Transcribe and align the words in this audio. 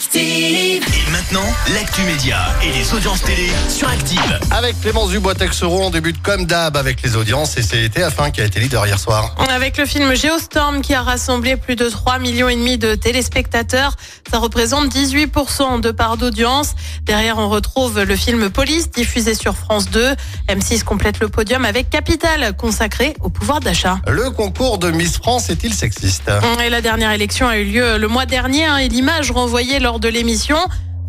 Active. 0.00 0.82
Et 0.82 1.10
maintenant, 1.10 1.44
l'actu 1.74 2.00
média 2.04 2.38
et 2.62 2.72
les 2.72 2.94
audiences 2.94 3.20
télé 3.20 3.50
sur 3.68 3.86
Active. 3.86 4.40
Avec 4.50 4.80
Clémence 4.80 5.10
Dubois-Texeron, 5.10 5.88
on 5.88 5.90
débute 5.90 6.22
comme 6.22 6.46
d'hab 6.46 6.78
avec 6.78 7.02
les 7.02 7.16
audiences 7.16 7.58
et 7.58 7.62
c'est 7.62 7.86
TF1 7.88 8.30
qui 8.30 8.40
a 8.40 8.46
été 8.46 8.60
leader 8.60 8.86
hier 8.86 8.98
soir. 8.98 9.34
Avec 9.50 9.76
le 9.76 9.84
film 9.84 10.14
Geostorm 10.14 10.80
qui 10.80 10.94
a 10.94 11.02
rassemblé 11.02 11.56
plus 11.56 11.76
de 11.76 11.86
3 11.86 12.18
millions 12.18 12.48
et 12.48 12.56
demi 12.56 12.78
de 12.78 12.94
téléspectateurs, 12.94 13.96
ça 14.30 14.38
représente 14.38 14.88
18% 14.88 15.82
de 15.82 15.90
part 15.90 16.16
d'audience. 16.16 16.76
Derrière, 17.02 17.36
on 17.36 17.50
retrouve 17.50 18.00
le 18.02 18.16
film 18.16 18.48
Police 18.48 18.90
diffusé 18.90 19.34
sur 19.34 19.54
France 19.54 19.90
2. 19.90 20.14
M6 20.48 20.82
complète 20.82 21.20
le 21.20 21.28
podium 21.28 21.66
avec 21.66 21.90
Capital 21.90 22.56
consacré 22.56 23.12
au 23.20 23.28
pouvoir 23.28 23.60
d'achat. 23.60 23.98
Le 24.08 24.30
concours 24.30 24.78
de 24.78 24.90
Miss 24.90 25.18
France 25.18 25.50
est-il 25.50 25.74
sexiste? 25.74 26.30
Et 26.64 26.70
la 26.70 26.80
dernière 26.80 27.10
élection 27.10 27.46
a 27.46 27.58
eu 27.58 27.64
lieu 27.64 27.98
le 27.98 28.08
mois 28.08 28.24
dernier 28.24 28.64
hein, 28.64 28.78
et 28.78 28.88
l'image 28.88 29.30
renvoyée 29.30 29.78
lors 29.78 29.89
de 29.98 30.08
l'émission 30.08 30.58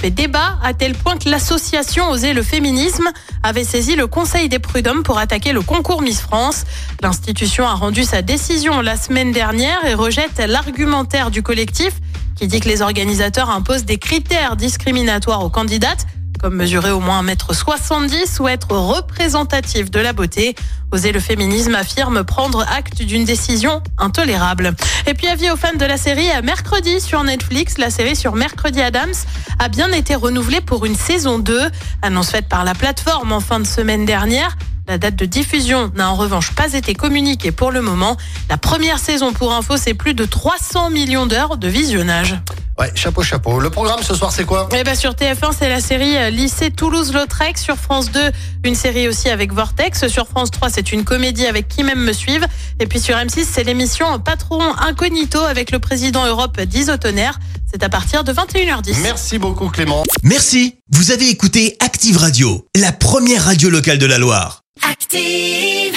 fait 0.00 0.10
débat 0.10 0.58
à 0.62 0.72
tel 0.72 0.94
point 0.94 1.18
que 1.18 1.28
l'association 1.28 2.08
Oser 2.08 2.32
le 2.32 2.42
féminisme 2.42 3.10
avait 3.42 3.64
saisi 3.64 3.96
le 3.96 4.06
Conseil 4.06 4.48
des 4.48 4.58
prud'hommes 4.58 5.02
pour 5.02 5.18
attaquer 5.18 5.52
le 5.52 5.60
concours 5.60 6.00
Miss 6.00 6.20
France. 6.20 6.64
L'institution 7.02 7.66
a 7.66 7.74
rendu 7.74 8.04
sa 8.04 8.22
décision 8.22 8.80
la 8.80 8.96
semaine 8.96 9.32
dernière 9.32 9.84
et 9.84 9.92
rejette 9.92 10.38
l'argumentaire 10.38 11.30
du 11.30 11.42
collectif 11.42 11.92
qui 12.34 12.46
dit 12.46 12.60
que 12.60 12.68
les 12.68 12.80
organisateurs 12.80 13.50
imposent 13.50 13.84
des 13.84 13.98
critères 13.98 14.56
discriminatoires 14.56 15.44
aux 15.44 15.50
candidates 15.50 16.06
comme 16.40 16.54
mesurer 16.54 16.90
au 16.90 17.00
moins 17.00 17.22
1m70 17.22 18.40
ou 18.40 18.48
être 18.48 18.72
représentatif 18.72 19.90
de 19.90 20.00
la 20.00 20.12
beauté. 20.12 20.54
Oser 20.92 21.12
le 21.12 21.20
féminisme 21.20 21.74
affirme 21.74 22.24
prendre 22.24 22.62
acte 22.62 23.02
d'une 23.02 23.24
décision 23.24 23.82
intolérable. 23.98 24.74
Et 25.06 25.14
puis 25.14 25.28
avis 25.28 25.50
aux 25.50 25.56
fans 25.56 25.76
de 25.78 25.84
la 25.84 25.96
série 25.96 26.28
Mercredi 26.42 27.00
sur 27.00 27.22
Netflix, 27.22 27.78
la 27.78 27.90
série 27.90 28.16
sur 28.16 28.34
Mercredi 28.34 28.80
Adams 28.80 29.14
a 29.58 29.68
bien 29.68 29.92
été 29.92 30.14
renouvelée 30.14 30.60
pour 30.60 30.86
une 30.86 30.96
saison 30.96 31.38
2, 31.38 31.60
annonce 32.02 32.30
faite 32.30 32.48
par 32.48 32.64
la 32.64 32.74
plateforme 32.74 33.32
en 33.32 33.40
fin 33.40 33.60
de 33.60 33.66
semaine 33.66 34.04
dernière. 34.04 34.56
La 34.88 34.98
date 34.98 35.16
de 35.16 35.26
diffusion 35.26 35.92
n'a 35.94 36.10
en 36.10 36.16
revanche 36.16 36.52
pas 36.52 36.72
été 36.72 36.94
communiquée 36.94 37.52
pour 37.52 37.70
le 37.70 37.80
moment. 37.80 38.16
La 38.48 38.56
première 38.56 38.98
saison, 38.98 39.32
pour 39.32 39.52
info, 39.52 39.76
c'est 39.76 39.94
plus 39.94 40.14
de 40.14 40.24
300 40.24 40.90
millions 40.90 41.26
d'heures 41.26 41.56
de 41.58 41.68
visionnage. 41.68 42.40
Ouais, 42.80 42.90
chapeau, 42.94 43.22
chapeau. 43.22 43.60
Le 43.60 43.68
programme 43.68 44.02
ce 44.02 44.14
soir, 44.14 44.32
c'est 44.32 44.44
quoi? 44.44 44.66
Eh 44.74 44.82
ben 44.84 44.96
sur 44.96 45.12
TF1, 45.12 45.52
c'est 45.58 45.68
la 45.68 45.82
série 45.82 46.16
euh, 46.16 46.30
Lycée 46.30 46.70
Toulouse-Lautrec. 46.70 47.58
Sur 47.58 47.76
France 47.76 48.10
2, 48.10 48.18
une 48.64 48.74
série 48.74 49.06
aussi 49.06 49.28
avec 49.28 49.52
Vortex. 49.52 50.08
Sur 50.08 50.26
France 50.26 50.50
3, 50.50 50.70
c'est 50.70 50.90
une 50.90 51.04
comédie 51.04 51.44
avec 51.44 51.68
Qui 51.68 51.84
m'aime 51.84 52.02
me 52.02 52.14
suivre. 52.14 52.46
Et 52.78 52.86
puis 52.86 52.98
sur 52.98 53.16
M6, 53.16 53.44
c'est 53.44 53.64
l'émission 53.64 54.18
Patron 54.18 54.62
Incognito 54.78 55.40
avec 55.40 55.72
le 55.72 55.78
président 55.78 56.24
Europe 56.24 56.58
d'Isotonnerre. 56.58 57.38
C'est 57.70 57.82
à 57.84 57.90
partir 57.90 58.24
de 58.24 58.32
21h10. 58.32 58.96
Merci 59.02 59.38
beaucoup 59.38 59.68
Clément. 59.68 60.02
Merci. 60.22 60.76
Vous 60.90 61.10
avez 61.10 61.28
écouté 61.28 61.76
Active 61.80 62.16
Radio, 62.16 62.66
la 62.74 62.92
première 62.92 63.44
radio 63.44 63.68
locale 63.68 63.98
de 63.98 64.06
la 64.06 64.16
Loire. 64.16 64.62
Active. 64.90 65.89